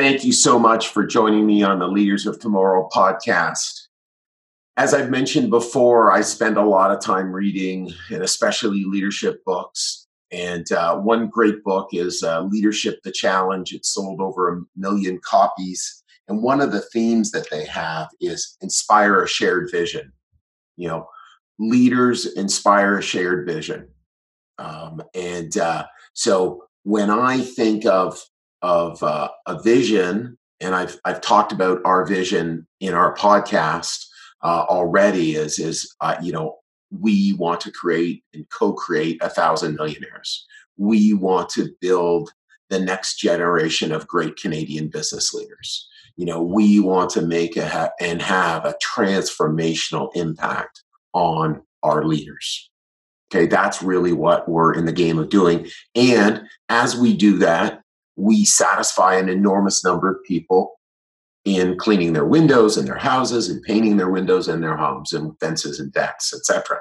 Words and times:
Thank 0.00 0.24
you 0.24 0.32
so 0.32 0.58
much 0.58 0.88
for 0.88 1.04
joining 1.04 1.44
me 1.44 1.62
on 1.62 1.78
the 1.78 1.86
Leaders 1.86 2.24
of 2.24 2.40
Tomorrow 2.40 2.88
podcast. 2.90 3.88
As 4.78 4.94
I've 4.94 5.10
mentioned 5.10 5.50
before, 5.50 6.10
I 6.10 6.22
spend 6.22 6.56
a 6.56 6.64
lot 6.64 6.90
of 6.90 7.02
time 7.02 7.30
reading 7.30 7.92
and 8.10 8.22
especially 8.22 8.84
leadership 8.86 9.44
books. 9.44 10.06
And 10.32 10.72
uh, 10.72 10.96
one 10.96 11.28
great 11.28 11.62
book 11.64 11.90
is 11.92 12.22
uh, 12.22 12.40
Leadership 12.44 13.00
the 13.04 13.12
Challenge. 13.12 13.74
It 13.74 13.84
sold 13.84 14.22
over 14.22 14.48
a 14.48 14.62
million 14.74 15.20
copies. 15.22 16.02
And 16.28 16.42
one 16.42 16.62
of 16.62 16.72
the 16.72 16.80
themes 16.80 17.30
that 17.32 17.50
they 17.50 17.66
have 17.66 18.08
is 18.22 18.56
inspire 18.62 19.22
a 19.22 19.28
shared 19.28 19.68
vision. 19.70 20.14
You 20.78 20.88
know, 20.88 21.08
leaders 21.58 22.24
inspire 22.24 22.96
a 22.96 23.02
shared 23.02 23.46
vision. 23.46 23.90
Um, 24.58 25.02
and 25.14 25.54
uh, 25.58 25.84
so 26.14 26.64
when 26.84 27.10
I 27.10 27.42
think 27.42 27.84
of 27.84 28.18
of 28.62 29.02
uh, 29.02 29.28
a 29.46 29.62
vision, 29.62 30.38
and 30.60 30.74
I've 30.74 30.98
I've 31.04 31.20
talked 31.20 31.52
about 31.52 31.80
our 31.84 32.04
vision 32.04 32.66
in 32.80 32.94
our 32.94 33.14
podcast 33.14 34.04
uh, 34.42 34.64
already. 34.68 35.36
Is 35.36 35.58
is 35.58 35.94
uh, 36.00 36.16
you 36.22 36.32
know 36.32 36.58
we 36.90 37.34
want 37.34 37.60
to 37.62 37.70
create 37.70 38.24
and 38.34 38.48
co-create 38.50 39.18
a 39.22 39.28
thousand 39.28 39.76
millionaires. 39.76 40.46
We 40.76 41.12
want 41.12 41.50
to 41.50 41.70
build 41.80 42.30
the 42.68 42.80
next 42.80 43.18
generation 43.18 43.92
of 43.92 44.06
great 44.06 44.36
Canadian 44.36 44.88
business 44.88 45.34
leaders. 45.34 45.86
You 46.16 46.26
know, 46.26 46.42
we 46.42 46.80
want 46.80 47.10
to 47.10 47.22
make 47.22 47.56
a 47.56 47.68
ha- 47.68 47.90
and 48.00 48.22
have 48.22 48.64
a 48.64 48.74
transformational 48.82 50.10
impact 50.14 50.82
on 51.12 51.62
our 51.82 52.04
leaders. 52.04 52.70
Okay, 53.32 53.46
that's 53.46 53.82
really 53.82 54.12
what 54.12 54.48
we're 54.48 54.74
in 54.74 54.86
the 54.86 54.92
game 54.92 55.18
of 55.18 55.28
doing. 55.28 55.68
And 55.94 56.42
as 56.68 56.96
we 56.96 57.16
do 57.16 57.38
that, 57.38 57.80
we 58.20 58.44
satisfy 58.44 59.14
an 59.14 59.28
enormous 59.28 59.84
number 59.84 60.10
of 60.10 60.22
people 60.24 60.78
in 61.44 61.78
cleaning 61.78 62.12
their 62.12 62.26
windows 62.26 62.76
and 62.76 62.86
their 62.86 62.98
houses 62.98 63.48
and 63.48 63.62
painting 63.62 63.96
their 63.96 64.10
windows 64.10 64.46
and 64.46 64.62
their 64.62 64.76
homes 64.76 65.12
and 65.12 65.38
fences 65.40 65.80
and 65.80 65.92
decks, 65.92 66.32
etc. 66.34 66.78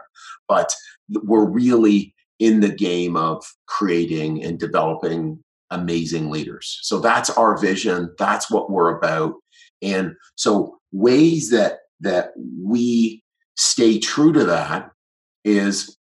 But 0.48 0.74
we're 1.10 1.50
really 1.50 2.14
in 2.40 2.60
the 2.60 2.70
game 2.70 3.16
of 3.16 3.44
creating 3.68 4.44
and 4.44 4.60
developing 4.60 5.42
amazing 5.72 6.30
leaders. 6.30 6.80
So 6.82 7.00
that's 7.00 7.30
our 7.30 7.58
vision. 7.58 8.14
That's 8.18 8.52
what 8.52 8.70
we're 8.70 8.98
about. 8.98 9.36
And 9.82 10.14
so 10.36 10.80
ways 10.92 11.52
that 11.52 11.80
that 12.02 12.32
we 12.38 13.24
stay 13.56 14.00
true 14.00 14.34
to 14.34 14.46
that 14.46 14.90
is, 15.44 15.96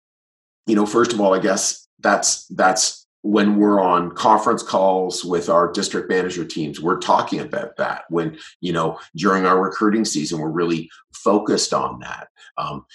you 0.65 0.75
know, 0.75 0.85
first 0.85 1.13
of 1.13 1.21
all, 1.21 1.33
I 1.33 1.39
guess 1.39 1.87
that's 1.99 2.45
that's 2.47 2.98
when 3.21 3.57
we're 3.57 3.81
on 3.81 4.11
conference 4.11 4.63
calls 4.63 5.25
with 5.25 5.49
our 5.49 5.71
district 5.71 6.09
manager 6.09 6.45
teams 6.45 6.79
we're 6.79 6.99
talking 6.99 7.39
about 7.39 7.75
that. 7.77 8.03
When 8.09 8.37
you 8.61 8.73
know 8.73 8.99
during 9.15 9.45
our 9.45 9.61
recruiting 9.61 10.05
season 10.05 10.39
we're 10.39 10.49
really 10.49 10.89
focused 11.13 11.73
on 11.73 11.99
that. 11.99 12.29
Um, 12.57 12.85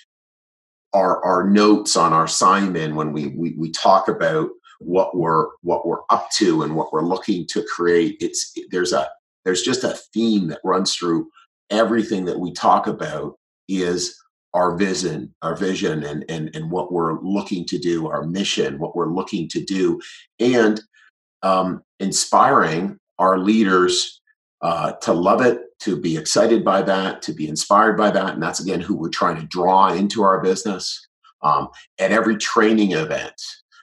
our 0.92 1.22
our 1.24 1.48
notes 1.48 1.96
on 1.96 2.12
our 2.12 2.28
sign-in 2.28 2.94
when 2.94 3.12
we, 3.12 3.26
we 3.28 3.54
we 3.58 3.70
talk 3.70 4.08
about 4.08 4.48
what 4.78 5.16
we're 5.16 5.46
what 5.62 5.86
we're 5.86 6.02
up 6.10 6.30
to 6.30 6.62
and 6.62 6.76
what 6.76 6.92
we're 6.92 7.02
looking 7.02 7.46
to 7.48 7.64
create 7.74 8.16
it's 8.20 8.54
there's 8.70 8.92
a 8.92 9.08
there's 9.44 9.62
just 9.62 9.84
a 9.84 9.98
theme 10.12 10.48
that 10.48 10.60
runs 10.64 10.94
through 10.94 11.28
everything 11.70 12.24
that 12.24 12.38
we 12.38 12.52
talk 12.52 12.86
about 12.86 13.38
is 13.68 14.18
our 14.54 14.76
vision, 14.76 15.34
our 15.42 15.56
vision 15.56 16.04
and, 16.04 16.24
and, 16.28 16.54
and 16.54 16.70
what 16.70 16.92
we're 16.92 17.20
looking 17.20 17.66
to 17.66 17.78
do, 17.78 18.08
our 18.08 18.24
mission, 18.24 18.78
what 18.78 18.94
we're 18.94 19.12
looking 19.12 19.48
to 19.48 19.62
do, 19.64 20.00
and 20.38 20.80
um, 21.42 21.82
inspiring 22.00 22.96
our 23.18 23.38
leaders 23.38 24.22
uh, 24.62 24.92
to 24.92 25.12
love 25.12 25.42
it, 25.42 25.60
to 25.80 26.00
be 26.00 26.16
excited 26.16 26.64
by 26.64 26.80
that, 26.80 27.20
to 27.20 27.32
be 27.32 27.48
inspired 27.48 27.96
by 27.96 28.10
that. 28.10 28.34
And 28.34 28.42
that's 28.42 28.60
again 28.60 28.80
who 28.80 28.96
we're 28.96 29.10
trying 29.10 29.36
to 29.36 29.46
draw 29.46 29.92
into 29.92 30.22
our 30.22 30.40
business. 30.40 31.06
Um, 31.42 31.68
at 31.98 32.10
every 32.10 32.38
training 32.38 32.92
event, 32.92 33.34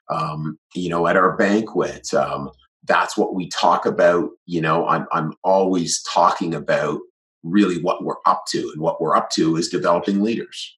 um, 0.09 0.57
you 0.73 0.89
know, 0.89 1.05
at 1.05 1.15
our 1.15 1.37
banquet, 1.37 2.11
um, 2.11 2.49
that's 2.85 3.15
what 3.15 3.35
we 3.35 3.49
talk 3.49 3.85
about. 3.85 4.29
You 4.47 4.61
know, 4.61 4.87
I'm, 4.87 5.05
I'm 5.11 5.33
always 5.43 6.01
talking 6.11 6.55
about 6.55 6.99
really 7.43 7.81
what 7.81 8.03
we're 8.03 8.21
up 8.25 8.43
to. 8.49 8.69
And 8.73 8.81
what 8.81 9.01
we're 9.01 9.15
up 9.15 9.29
to 9.31 9.55
is 9.57 9.69
developing 9.69 10.21
leaders. 10.21 10.77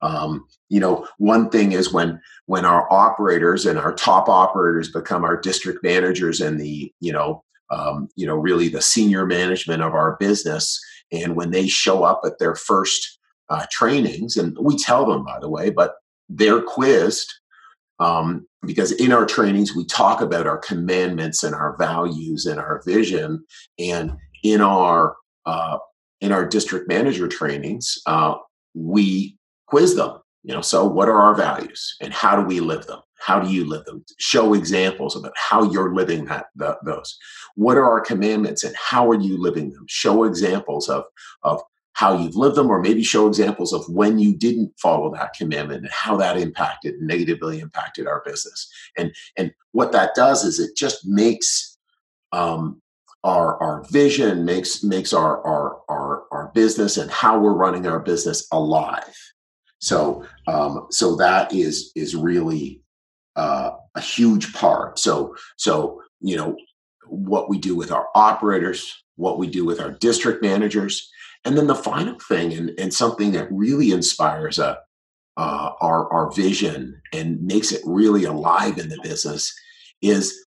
Um, 0.00 0.46
you 0.68 0.80
know, 0.80 1.06
one 1.18 1.50
thing 1.50 1.72
is 1.72 1.92
when 1.92 2.20
when 2.46 2.64
our 2.64 2.90
operators 2.92 3.66
and 3.66 3.78
our 3.78 3.92
top 3.92 4.28
operators 4.28 4.90
become 4.90 5.24
our 5.24 5.36
district 5.36 5.82
managers 5.82 6.40
and 6.40 6.60
the 6.60 6.92
you 7.00 7.12
know 7.12 7.42
um, 7.70 8.08
you 8.14 8.26
know 8.26 8.36
really 8.36 8.68
the 8.68 8.80
senior 8.80 9.26
management 9.26 9.82
of 9.82 9.94
our 9.94 10.16
business, 10.20 10.80
and 11.10 11.36
when 11.36 11.50
they 11.50 11.66
show 11.66 12.04
up 12.04 12.20
at 12.24 12.38
their 12.38 12.54
first 12.54 13.18
uh, 13.48 13.66
trainings, 13.70 14.36
and 14.36 14.56
we 14.60 14.76
tell 14.76 15.04
them 15.04 15.24
by 15.24 15.38
the 15.40 15.50
way, 15.50 15.70
but 15.70 15.94
they're 16.28 16.62
quizzed 16.62 17.32
um, 17.98 18.46
because 18.64 18.92
in 18.92 19.12
our 19.12 19.26
trainings 19.26 19.74
we 19.74 19.84
talk 19.84 20.20
about 20.20 20.46
our 20.46 20.58
commandments 20.58 21.42
and 21.42 21.54
our 21.54 21.76
values 21.76 22.46
and 22.46 22.60
our 22.60 22.82
vision, 22.86 23.44
and 23.80 24.12
in 24.44 24.60
our 24.60 25.16
uh, 25.44 25.78
in 26.20 26.32
our 26.32 26.46
district 26.46 26.88
manager 26.88 27.28
trainings, 27.28 27.98
uh, 28.06 28.34
we 28.74 29.36
quiz 29.66 29.96
them. 29.96 30.18
You 30.44 30.54
know, 30.54 30.60
so 30.60 30.86
what 30.86 31.08
are 31.08 31.20
our 31.20 31.34
values 31.34 31.96
and 32.00 32.12
how 32.12 32.36
do 32.36 32.46
we 32.46 32.60
live 32.60 32.86
them? 32.86 33.00
How 33.18 33.40
do 33.40 33.50
you 33.50 33.64
live 33.64 33.84
them? 33.84 34.04
Show 34.18 34.54
examples 34.54 35.16
about 35.16 35.32
how 35.36 35.70
you're 35.70 35.94
living 35.94 36.24
that 36.26 36.46
the, 36.54 36.78
those. 36.84 37.18
What 37.56 37.76
are 37.76 37.84
our 37.84 38.00
commandments 38.00 38.64
and 38.64 38.74
how 38.76 39.10
are 39.10 39.20
you 39.20 39.40
living 39.40 39.70
them? 39.70 39.84
Show 39.88 40.24
examples 40.24 40.88
of 40.88 41.04
of 41.42 41.60
how 41.94 42.16
you've 42.16 42.36
lived 42.36 42.54
them, 42.54 42.70
or 42.70 42.80
maybe 42.80 43.02
show 43.02 43.26
examples 43.26 43.72
of 43.72 43.84
when 43.88 44.20
you 44.20 44.32
didn't 44.36 44.72
follow 44.80 45.12
that 45.12 45.34
commandment 45.34 45.82
and 45.82 45.90
how 45.92 46.16
that 46.16 46.38
impacted 46.38 46.94
negatively 47.00 47.58
impacted 47.58 48.06
our 48.06 48.22
business. 48.24 48.70
And 48.96 49.12
and 49.36 49.52
what 49.72 49.90
that 49.92 50.14
does 50.14 50.44
is 50.44 50.60
it 50.60 50.76
just 50.76 51.04
makes 51.04 51.76
um, 52.30 52.80
our 53.24 53.60
our 53.62 53.84
vision 53.90 54.44
makes 54.44 54.82
makes 54.82 55.12
our 55.12 55.44
our 55.44 55.80
our 55.88 56.24
our 56.30 56.50
business 56.54 56.96
and 56.96 57.10
how 57.10 57.38
we're 57.38 57.52
running 57.52 57.86
our 57.86 58.00
business 58.00 58.46
alive. 58.52 59.16
So 59.80 60.24
um, 60.46 60.86
so 60.90 61.16
that 61.16 61.52
is 61.52 61.92
is 61.94 62.14
really 62.14 62.82
uh, 63.36 63.70
a 63.94 64.00
huge 64.00 64.52
part. 64.54 64.98
So 64.98 65.34
so 65.56 66.02
you 66.20 66.36
know 66.36 66.56
what 67.06 67.48
we 67.48 67.58
do 67.58 67.74
with 67.74 67.90
our 67.90 68.08
operators, 68.14 69.02
what 69.16 69.38
we 69.38 69.48
do 69.48 69.64
with 69.64 69.80
our 69.80 69.90
district 69.90 70.42
managers, 70.42 71.10
and 71.44 71.56
then 71.56 71.66
the 71.66 71.74
final 71.74 72.18
thing, 72.28 72.52
and, 72.52 72.70
and 72.78 72.92
something 72.92 73.32
that 73.32 73.50
really 73.50 73.92
inspires 73.92 74.58
a, 74.58 74.78
uh, 75.36 75.70
our 75.80 76.12
our 76.12 76.30
vision 76.32 77.00
and 77.12 77.40
makes 77.42 77.72
it 77.72 77.80
really 77.84 78.24
alive 78.24 78.78
in 78.78 78.88
the 78.88 78.98
business 79.02 79.52
is 80.02 80.46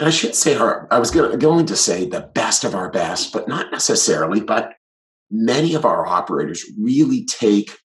and 0.00 0.08
I 0.08 0.10
should 0.10 0.34
say 0.34 0.56
our, 0.56 0.88
I 0.90 0.98
was 0.98 1.10
going 1.10 1.66
to 1.66 1.76
say 1.76 2.06
the 2.08 2.28
best 2.34 2.64
of 2.64 2.74
our 2.74 2.90
best, 2.90 3.32
but 3.32 3.48
not 3.48 3.70
necessarily, 3.70 4.40
but 4.40 4.74
many 5.30 5.74
of 5.74 5.84
our 5.84 6.06
operators 6.06 6.64
really 6.80 7.24
take 7.26 7.78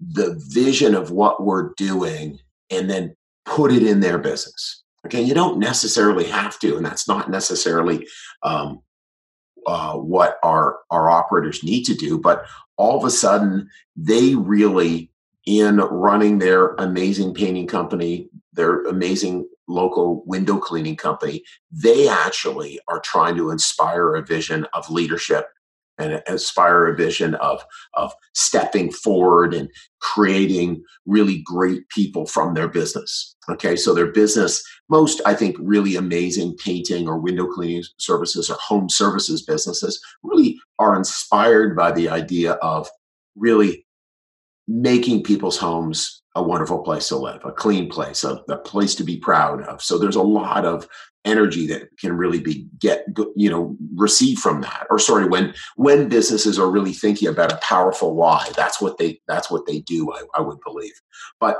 the 0.00 0.40
vision 0.48 0.94
of 0.94 1.10
what 1.10 1.44
we're 1.44 1.72
doing 1.76 2.38
and 2.70 2.88
then 2.88 3.16
put 3.44 3.72
it 3.72 3.82
in 3.82 4.00
their 4.00 4.18
business. 4.18 4.84
Okay, 5.06 5.22
you 5.22 5.34
don't 5.34 5.58
necessarily 5.58 6.24
have 6.24 6.58
to, 6.60 6.76
and 6.76 6.84
that's 6.84 7.08
not 7.08 7.30
necessarily 7.30 8.06
um, 8.42 8.80
uh, 9.66 9.94
what 9.94 10.38
our 10.42 10.78
our 10.90 11.08
operators 11.08 11.62
need 11.62 11.84
to 11.84 11.94
do. 11.94 12.18
But 12.18 12.44
all 12.76 12.98
of 12.98 13.04
a 13.04 13.10
sudden, 13.10 13.68
they 13.96 14.34
really, 14.34 15.10
in 15.46 15.76
running 15.76 16.38
their 16.38 16.74
amazing 16.74 17.32
painting 17.32 17.66
company, 17.66 18.28
their 18.52 18.82
amazing 18.84 19.48
local 19.68 20.24
window 20.26 20.58
cleaning 20.58 20.96
company, 20.96 21.42
they 21.70 22.08
actually 22.08 22.80
are 22.88 23.00
trying 23.00 23.36
to 23.36 23.50
inspire 23.50 24.14
a 24.14 24.24
vision 24.24 24.66
of 24.72 24.90
leadership 24.90 25.46
and 25.98 26.22
inspire 26.28 26.86
a 26.86 26.96
vision 26.96 27.34
of, 27.36 27.64
of 27.94 28.12
stepping 28.34 28.90
forward 28.90 29.52
and 29.52 29.68
creating 30.00 30.82
really 31.06 31.42
great 31.44 31.88
people 31.88 32.24
from 32.24 32.54
their 32.54 32.68
business. 32.68 33.34
Okay, 33.50 33.74
so 33.74 33.92
their 33.92 34.12
business, 34.12 34.62
most 34.88 35.20
I 35.26 35.34
think 35.34 35.56
really 35.58 35.96
amazing 35.96 36.56
painting 36.56 37.08
or 37.08 37.18
window 37.18 37.46
cleaning 37.46 37.82
services 37.98 38.48
or 38.48 38.56
home 38.60 38.88
services 38.88 39.42
businesses 39.42 40.00
really 40.22 40.58
are 40.78 40.96
inspired 40.96 41.76
by 41.76 41.90
the 41.90 42.08
idea 42.08 42.52
of 42.54 42.88
really 43.36 43.84
making 44.68 45.24
people's 45.24 45.56
homes 45.56 46.22
a 46.38 46.42
wonderful 46.42 46.78
place 46.78 47.08
to 47.08 47.16
live, 47.16 47.40
a 47.44 47.52
clean 47.52 47.88
place, 47.88 48.22
a, 48.24 48.42
a, 48.48 48.56
place 48.56 48.94
to 48.94 49.04
be 49.04 49.16
proud 49.16 49.62
of. 49.62 49.82
So 49.82 49.98
there's 49.98 50.16
a 50.16 50.22
lot 50.22 50.64
of 50.64 50.88
energy 51.24 51.66
that 51.66 51.88
can 51.98 52.16
really 52.16 52.40
be 52.40 52.68
get 52.78 53.04
you 53.34 53.50
know 53.50 53.76
received 53.94 54.40
from 54.40 54.60
that. 54.60 54.86
Or 54.88 54.98
sorry, 54.98 55.26
when 55.26 55.52
when 55.76 56.08
businesses 56.08 56.58
are 56.58 56.70
really 56.70 56.92
thinking 56.92 57.28
about 57.28 57.52
a 57.52 57.56
powerful 57.56 58.14
why, 58.14 58.48
that's 58.56 58.80
what 58.80 58.98
they 58.98 59.20
that's 59.26 59.50
what 59.50 59.66
they 59.66 59.80
do. 59.80 60.12
I, 60.12 60.22
I 60.34 60.40
would 60.40 60.60
believe, 60.64 60.94
but 61.40 61.58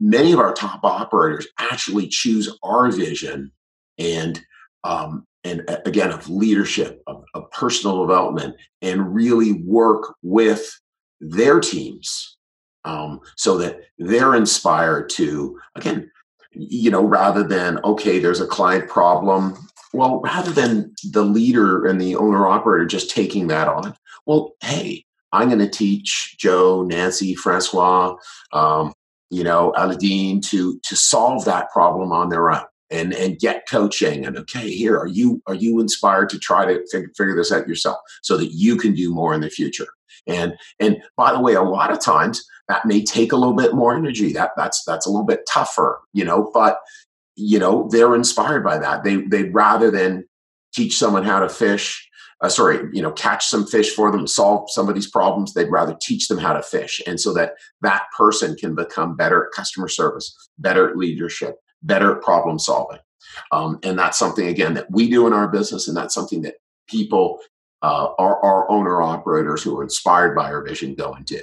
many 0.00 0.32
of 0.32 0.38
our 0.38 0.52
top 0.52 0.84
operators 0.84 1.46
actually 1.58 2.08
choose 2.08 2.56
our 2.62 2.90
vision 2.90 3.50
and 3.98 4.40
um, 4.84 5.26
and 5.44 5.64
again 5.84 6.12
of 6.12 6.28
leadership 6.30 7.02
of, 7.06 7.24
of 7.34 7.50
personal 7.50 8.06
development 8.06 8.54
and 8.82 9.14
really 9.14 9.52
work 9.64 10.14
with 10.22 10.80
their 11.20 11.60
teams 11.60 12.36
um, 12.84 13.20
so 13.36 13.56
that 13.58 13.80
they're 13.98 14.34
inspired 14.34 15.08
to 15.10 15.58
again 15.76 16.10
you 16.52 16.90
know 16.90 17.02
rather 17.02 17.42
than 17.42 17.78
okay 17.84 18.18
there's 18.18 18.40
a 18.40 18.46
client 18.46 18.88
problem 18.88 19.56
well 19.92 20.20
rather 20.20 20.50
than 20.50 20.94
the 21.10 21.22
leader 21.22 21.86
and 21.86 22.00
the 22.00 22.16
owner 22.16 22.46
operator 22.46 22.86
just 22.86 23.10
taking 23.10 23.46
that 23.46 23.68
on 23.68 23.94
well 24.26 24.52
hey 24.60 25.04
i'm 25.32 25.48
going 25.48 25.58
to 25.58 25.68
teach 25.68 26.36
joe 26.38 26.82
nancy 26.82 27.34
francois 27.34 28.14
um, 28.52 28.92
you 29.30 29.44
know 29.44 29.72
aladine 29.76 30.42
to 30.42 30.78
to 30.80 30.94
solve 30.94 31.44
that 31.44 31.70
problem 31.70 32.12
on 32.12 32.28
their 32.28 32.50
own 32.50 32.62
and 32.92 33.14
and 33.14 33.38
get 33.38 33.66
coaching 33.68 34.24
and 34.26 34.36
okay 34.36 34.70
here 34.70 34.96
are 34.96 35.06
you 35.06 35.42
are 35.46 35.54
you 35.54 35.80
inspired 35.80 36.28
to 36.28 36.38
try 36.38 36.64
to 36.64 36.84
fig- 36.92 37.16
figure 37.16 37.34
this 37.34 37.50
out 37.50 37.66
yourself 37.66 37.96
so 38.22 38.36
that 38.36 38.52
you 38.52 38.76
can 38.76 38.94
do 38.94 39.12
more 39.12 39.34
in 39.34 39.40
the 39.40 39.50
future? 39.50 39.88
And 40.26 40.54
and 40.78 41.02
by 41.16 41.32
the 41.32 41.40
way 41.40 41.54
a 41.54 41.62
lot 41.62 41.90
of 41.90 42.00
times 42.00 42.44
that 42.68 42.86
may 42.86 43.02
take 43.02 43.32
a 43.32 43.36
little 43.36 43.56
bit 43.56 43.74
more 43.74 43.96
energy. 43.96 44.32
That 44.32 44.52
that's 44.56 44.84
that's 44.84 45.06
a 45.06 45.10
little 45.10 45.26
bit 45.26 45.48
tougher 45.50 46.00
you 46.12 46.24
know 46.24 46.50
but 46.52 46.78
you 47.34 47.58
know 47.58 47.88
they're 47.90 48.14
inspired 48.14 48.62
by 48.62 48.78
that. 48.78 49.04
They 49.04 49.16
they'd 49.16 49.54
rather 49.54 49.90
than 49.90 50.24
teach 50.74 50.96
someone 50.96 51.24
how 51.24 51.40
to 51.40 51.48
fish 51.48 52.08
uh, 52.42 52.48
sorry 52.48 52.88
you 52.92 53.02
know 53.02 53.12
catch 53.12 53.46
some 53.46 53.66
fish 53.66 53.94
for 53.94 54.10
them 54.12 54.26
solve 54.26 54.70
some 54.70 54.88
of 54.88 54.94
these 54.94 55.10
problems 55.10 55.54
they'd 55.54 55.70
rather 55.70 55.96
teach 56.00 56.28
them 56.28 56.38
how 56.38 56.52
to 56.52 56.62
fish. 56.62 57.00
And 57.06 57.18
so 57.18 57.32
that 57.32 57.54
that 57.80 58.04
person 58.16 58.54
can 58.54 58.74
become 58.74 59.16
better 59.16 59.44
at 59.44 59.52
customer 59.52 59.88
service 59.88 60.36
better 60.58 60.88
at 60.90 60.96
leadership 60.96 61.56
better 61.82 62.16
at 62.16 62.22
problem 62.22 62.58
solving. 62.58 63.00
Um, 63.50 63.78
and 63.82 63.98
that's 63.98 64.18
something 64.18 64.48
again 64.48 64.74
that 64.74 64.90
we 64.90 65.08
do 65.08 65.26
in 65.26 65.32
our 65.32 65.48
business 65.48 65.88
and 65.88 65.96
that's 65.96 66.14
something 66.14 66.42
that 66.42 66.56
people 66.88 67.40
uh, 67.82 68.08
our, 68.18 68.40
our 68.44 68.70
owner 68.70 69.02
operators 69.02 69.62
who 69.62 69.76
are 69.76 69.82
inspired 69.82 70.36
by 70.36 70.44
our 70.44 70.62
vision 70.62 70.94
go 70.94 71.12
and 71.12 71.26
do. 71.26 71.42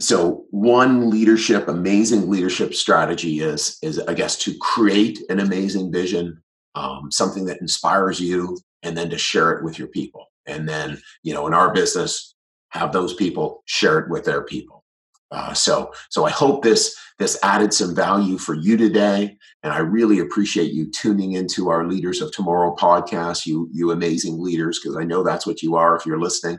So 0.00 0.44
one 0.50 1.10
leadership 1.10 1.68
amazing 1.68 2.28
leadership 2.30 2.74
strategy 2.74 3.40
is 3.40 3.78
is 3.82 3.98
i 4.00 4.14
guess 4.14 4.36
to 4.40 4.54
create 4.60 5.18
an 5.30 5.40
amazing 5.40 5.90
vision 5.90 6.42
um, 6.74 7.10
something 7.10 7.46
that 7.46 7.62
inspires 7.62 8.20
you 8.20 8.58
and 8.82 8.96
then 8.96 9.08
to 9.08 9.16
share 9.16 9.52
it 9.52 9.64
with 9.64 9.78
your 9.78 9.88
people. 9.88 10.26
And 10.46 10.68
then 10.68 11.00
you 11.22 11.32
know 11.32 11.46
in 11.46 11.54
our 11.54 11.72
business 11.72 12.34
have 12.70 12.92
those 12.92 13.14
people 13.14 13.62
share 13.64 13.98
it 13.98 14.10
with 14.10 14.24
their 14.24 14.42
people. 14.42 14.84
Uh, 15.30 15.54
so 15.54 15.92
so 16.10 16.24
i 16.24 16.30
hope 16.30 16.62
this 16.62 16.94
this 17.18 17.38
added 17.42 17.72
some 17.72 17.94
value 17.94 18.38
for 18.38 18.54
you 18.54 18.76
today. 18.76 19.36
And 19.62 19.72
i 19.72 19.78
really 19.78 20.18
appreciate 20.18 20.72
you 20.72 20.90
tuning 20.90 21.32
into 21.32 21.70
our 21.70 21.86
leaders 21.86 22.20
of 22.20 22.32
tomorrow 22.32 22.74
podcast 22.76 23.46
you 23.46 23.68
you 23.72 23.90
amazing 23.90 24.40
leaders 24.40 24.78
because 24.78 24.96
i 24.96 25.04
know 25.04 25.22
that's 25.22 25.46
what 25.46 25.62
you 25.62 25.76
are 25.76 25.96
if 25.96 26.06
you're 26.06 26.20
listening. 26.20 26.58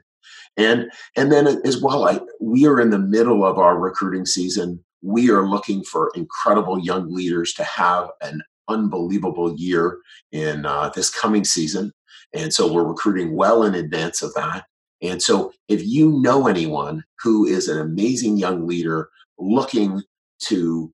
And 0.57 0.92
and 1.15 1.31
then 1.31 1.48
as 1.65 1.81
well 1.81 2.07
I, 2.07 2.19
we 2.42 2.65
are 2.65 2.81
in 2.81 2.89
the 2.89 3.00
middle 3.00 3.45
of 3.45 3.57
our 3.57 3.77
recruiting 3.77 4.25
season. 4.25 4.83
We 5.01 5.30
are 5.30 5.48
looking 5.48 5.83
for 5.83 6.12
incredible 6.15 6.80
young 6.80 7.13
leaders 7.13 7.53
to 7.53 7.63
have 7.63 8.10
an 8.21 8.42
unbelievable 8.68 9.56
year 9.56 10.00
in 10.31 10.65
uh, 10.65 10.89
this 10.89 11.10
coming 11.10 11.44
season. 11.44 11.92
And 12.33 12.53
so 12.53 12.71
we're 12.71 12.83
recruiting 12.83 13.36
well 13.36 13.63
in 13.63 13.75
advance 13.75 14.21
of 14.21 14.33
that. 14.33 14.65
And 15.01 15.21
so 15.21 15.53
if 15.68 15.86
you 15.86 16.19
know 16.19 16.48
anyone 16.48 17.03
who 17.19 17.45
is 17.45 17.68
an 17.68 17.80
amazing 17.80 18.38
young 18.38 18.68
leader 18.68 19.10
looking 19.38 20.01
to 20.39 20.92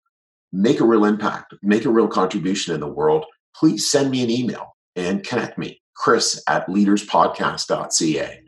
make 0.51 0.79
a 0.79 0.85
real 0.85 1.05
impact 1.05 1.53
make 1.61 1.85
a 1.85 1.91
real 1.91 2.07
contribution 2.07 2.73
in 2.73 2.79
the 2.79 2.87
world 2.87 3.25
please 3.55 3.89
send 3.89 4.11
me 4.11 4.23
an 4.23 4.29
email 4.29 4.75
and 4.95 5.23
connect 5.23 5.57
me 5.57 5.81
chris 5.95 6.41
at 6.47 6.67
leaderspodcast.ca 6.67 8.43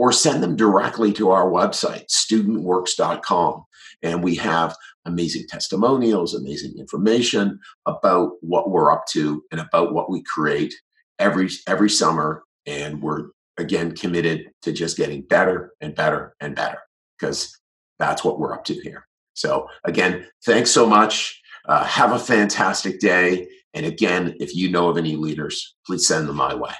or 0.00 0.12
send 0.12 0.42
them 0.42 0.56
directly 0.56 1.12
to 1.12 1.30
our 1.30 1.50
website, 1.50 2.06
studentworks.com. 2.10 3.62
And 4.02 4.24
we 4.24 4.34
have 4.36 4.74
amazing 5.04 5.44
testimonials, 5.46 6.34
amazing 6.34 6.78
information 6.78 7.60
about 7.84 8.30
what 8.40 8.70
we're 8.70 8.90
up 8.90 9.04
to 9.10 9.42
and 9.52 9.60
about 9.60 9.92
what 9.92 10.10
we 10.10 10.22
create 10.22 10.72
every 11.18 11.50
every 11.66 11.90
summer. 11.90 12.44
And 12.64 13.02
we're 13.02 13.26
again 13.58 13.94
committed 13.94 14.50
to 14.62 14.72
just 14.72 14.96
getting 14.96 15.20
better 15.20 15.72
and 15.82 15.94
better 15.94 16.34
and 16.40 16.56
better 16.56 16.78
because 17.18 17.54
that's 17.98 18.24
what 18.24 18.38
we're 18.38 18.54
up 18.54 18.64
to 18.64 18.74
here. 18.80 19.06
So 19.34 19.68
again, 19.84 20.26
thanks 20.44 20.70
so 20.70 20.86
much. 20.86 21.40
Uh, 21.66 21.84
have 21.84 22.12
a 22.12 22.18
fantastic 22.18 23.00
day. 23.00 23.48
And 23.74 23.86
again, 23.86 24.34
if 24.40 24.54
you 24.54 24.70
know 24.70 24.88
of 24.88 24.96
any 24.96 25.16
leaders, 25.16 25.76
please 25.86 26.06
send 26.06 26.28
them 26.28 26.36
my 26.36 26.54
way. 26.54 26.72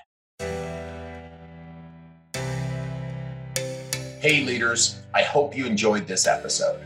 Hey, 4.20 4.44
leaders, 4.44 5.00
I 5.14 5.23
hope 5.23 5.56
you 5.56 5.64
enjoyed 5.64 6.06
this 6.06 6.26
episode. 6.26 6.81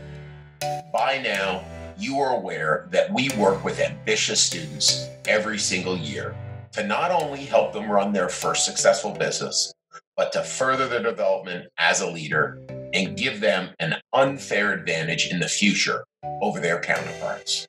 By 0.93 1.19
now, 1.21 1.65
you 1.97 2.19
are 2.19 2.35
aware 2.35 2.87
that 2.91 3.11
we 3.11 3.29
work 3.37 3.63
with 3.65 3.79
ambitious 3.79 4.41
students 4.41 5.09
every 5.27 5.57
single 5.57 5.97
year 5.97 6.35
to 6.73 6.85
not 6.85 7.11
only 7.11 7.43
help 7.43 7.73
them 7.73 7.89
run 7.89 8.13
their 8.13 8.29
first 8.29 8.65
successful 8.65 9.11
business, 9.11 9.73
but 10.15 10.31
to 10.33 10.43
further 10.43 10.87
their 10.87 11.03
development 11.03 11.67
as 11.77 12.01
a 12.01 12.09
leader 12.09 12.65
and 12.95 13.17
give 13.17 13.41
them 13.41 13.69
an 13.79 13.97
unfair 14.13 14.71
advantage 14.71 15.29
in 15.29 15.39
the 15.39 15.49
future 15.49 16.05
over 16.41 16.61
their 16.61 16.79
counterparts. 16.79 17.67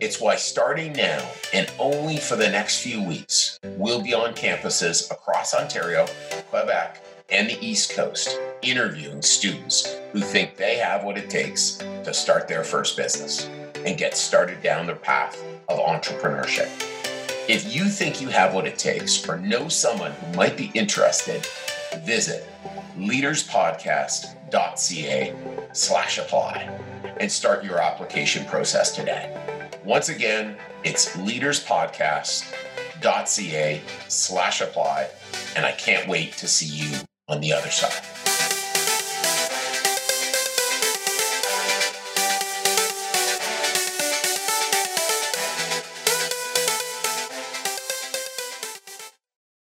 It's 0.00 0.20
why 0.20 0.34
starting 0.34 0.92
now 0.92 1.30
and 1.54 1.70
only 1.78 2.16
for 2.16 2.34
the 2.34 2.48
next 2.48 2.82
few 2.82 3.00
weeks, 3.00 3.60
we'll 3.62 4.02
be 4.02 4.12
on 4.12 4.34
campuses 4.34 5.08
across 5.10 5.54
Ontario, 5.54 6.06
Quebec, 6.48 7.00
and 7.30 7.48
the 7.48 7.64
East 7.64 7.94
Coast 7.94 8.40
interviewing 8.62 9.22
students 9.22 9.96
who 10.12 10.20
think 10.20 10.56
they 10.56 10.76
have 10.78 11.04
what 11.04 11.16
it 11.16 11.30
takes 11.30 11.76
to 12.04 12.12
start 12.12 12.48
their 12.48 12.64
first 12.64 12.96
business 12.96 13.48
and 13.86 13.96
get 13.96 14.16
started 14.16 14.60
down 14.62 14.88
the 14.88 14.96
path 14.96 15.40
of 15.68 15.78
entrepreneurship. 15.78 16.68
If 17.48 17.72
you 17.74 17.84
think 17.84 18.20
you 18.20 18.28
have 18.28 18.52
what 18.52 18.66
it 18.66 18.78
takes 18.78 19.28
or 19.28 19.36
know 19.38 19.68
someone 19.68 20.12
who 20.12 20.36
might 20.36 20.56
be 20.56 20.72
interested, 20.74 21.46
visit 21.98 22.48
leaderspodcast.ca 22.96 25.34
slash 25.72 26.18
apply 26.18 26.78
and 27.18 27.30
start 27.30 27.62
your 27.64 27.80
application 27.80 28.44
process 28.46 28.90
today. 28.94 29.36
Once 29.84 30.08
again, 30.08 30.56
it's 30.84 31.16
leaderspodcast.ca 31.16 33.82
slash 34.08 34.60
apply, 34.60 35.08
and 35.56 35.66
I 35.66 35.72
can't 35.72 36.06
wait 36.08 36.32
to 36.34 36.46
see 36.48 36.66
you 36.66 36.98
on 37.28 37.40
the 37.40 37.52
other 37.52 37.70
side. 37.70 38.29